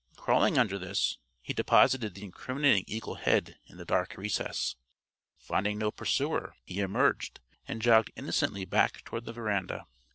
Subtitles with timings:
[0.15, 4.75] Crawling under this, he deposited the incriminating eagle head in the dark recess.
[5.37, 9.85] Finding no pursuer, he emerged and jogged innocently back toward the veranda.